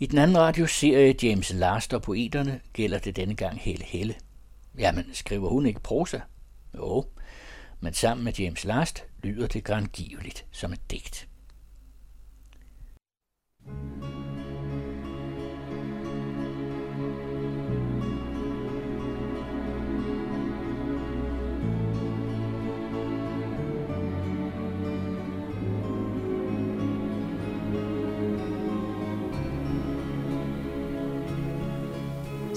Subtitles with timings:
[0.00, 4.14] I den anden radioserie James Last og poeterne gælder det denne gang Helle Helle.
[4.78, 6.20] Jamen, skriver hun ikke prosa?
[6.74, 7.04] Jo,
[7.80, 11.28] men sammen med James Last lyder det grandgiveligt som et digt.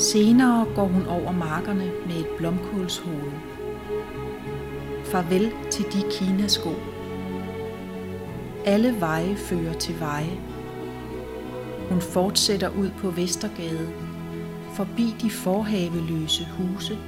[0.00, 3.32] Senere går hun over markerne med et blomkålshoved.
[5.04, 6.70] Farvel til de kinasko.
[8.64, 10.40] Alle veje fører til veje.
[11.88, 13.88] Hun fortsætter ud på Vestergade,
[14.74, 16.98] forbi de forhaveløse huse.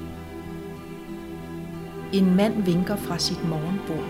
[2.13, 4.09] En mand vinker fra sit morgenbord.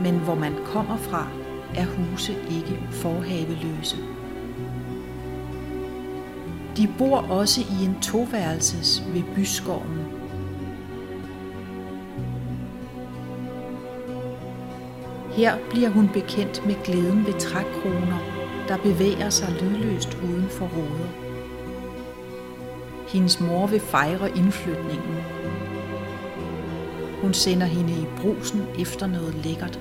[0.00, 1.28] Men hvor man kommer fra,
[1.74, 3.96] er huse ikke forhaveløse.
[6.76, 10.00] De bor også i en toværelses ved byskoven.
[15.32, 18.18] Her bliver hun bekendt med glæden ved trækroner,
[18.68, 21.08] der bevæger sig lydløst uden for råder.
[23.08, 25.16] Hendes mor vil fejre indflytningen.
[27.22, 29.80] Hun sender hende i brusen efter noget lækkert.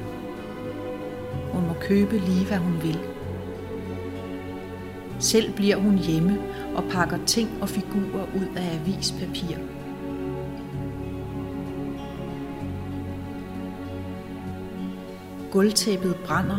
[1.51, 3.12] Hun må købe lige hvad hun vil.
[5.23, 6.39] Selv bliver hun hjemme
[6.75, 9.57] og pakker ting og figurer ud af avispapir.
[15.51, 16.57] Gulvtæppet brænder.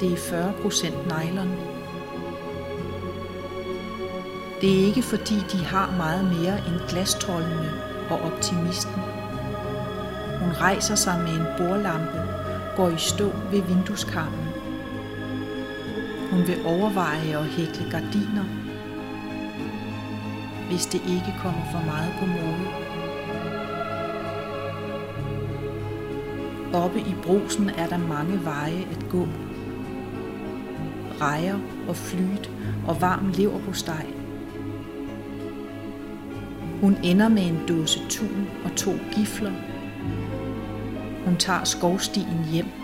[0.00, 1.50] Det er 40 procent nylon.
[4.60, 7.70] Det er ikke fordi de har meget mere end glastrollene
[8.10, 9.00] og optimisten.
[10.40, 12.22] Hun rejser sig med en bordlampe,
[12.76, 14.53] går i stå ved vindueskarmen.
[16.34, 18.44] Hun vil overveje at hækle gardiner
[20.68, 22.66] hvis det ikke kommer for meget på mode.
[26.84, 29.28] Oppe i brusen er der mange veje at gå.
[31.20, 32.50] Rejer og flyt
[32.88, 34.06] og varm lever på steg.
[36.80, 39.52] Hun ender med en dåse tun og to gifler.
[41.24, 42.83] Hun tager skovstien hjem.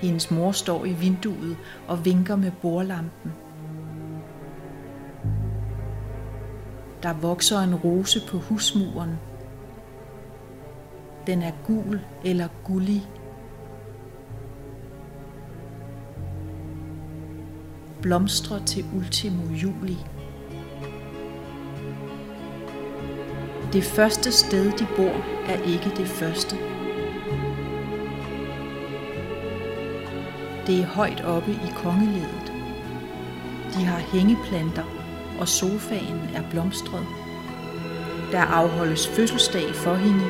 [0.00, 1.56] Hendes mor står i vinduet
[1.88, 3.32] og vinker med bordlampen.
[7.02, 9.10] Der vokser en rose på husmuren.
[11.26, 13.08] Den er gul eller gullig.
[18.02, 19.98] Blomstrer til ultimo juli.
[23.72, 26.56] Det første sted, de bor, er ikke det første.
[30.66, 32.52] Det er højt oppe i kongeledet.
[33.74, 34.84] De har hængeplanter
[35.40, 37.06] og sofaen er blomstret.
[38.32, 40.24] Der afholdes fødselsdag for hende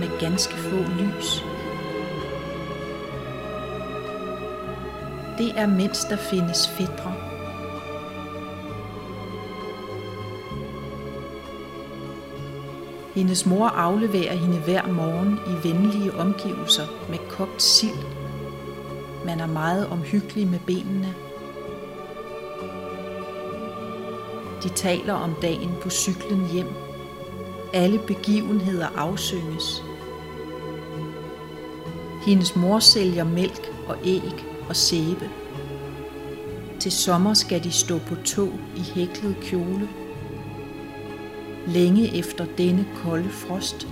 [0.00, 1.44] med ganske få lys.
[5.38, 7.29] Det er mens der findes fædre.
[13.14, 18.04] Hendes mor afleverer hende hver morgen i venlige omgivelser med kogt sild.
[19.26, 21.14] Man er meget omhyggelig med benene
[24.62, 26.66] De taler om dagen på cyklen hjem.
[27.72, 29.82] Alle begivenheder afsynges.
[32.26, 35.30] Hendes mor sælger mælk og æg og sæbe.
[36.80, 39.88] Til sommer skal de stå på tog i hæklet kjole.
[41.74, 43.88] Længe efter denne kolde frost.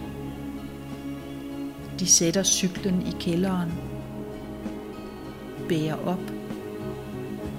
[1.99, 3.72] De sætter cyklen i kælderen.
[5.69, 6.33] Bærer op.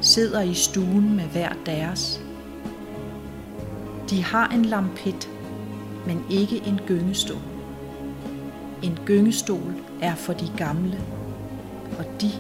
[0.02, 2.22] Sidder i stuen med hver deres
[4.10, 5.30] de har en lampet,
[6.08, 7.42] men ikke en gyngestol.
[8.84, 11.00] En gyngestol er for de gamle,
[11.98, 12.32] og de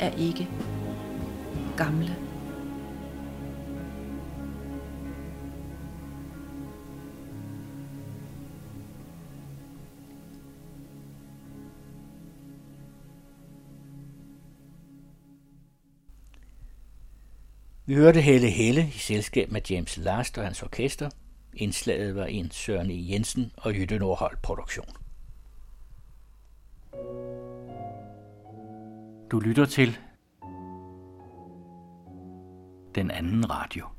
[0.00, 0.48] er ikke
[1.76, 2.16] gamle.
[17.86, 21.10] Vi hørte Helle Helle i selskab med James Last og hans orkester.
[21.54, 23.12] Indslaget var en Søren E.
[23.12, 24.88] Jensen og Jytte Nordhold produktion.
[29.30, 29.98] Du lytter til
[32.94, 33.93] den anden radio.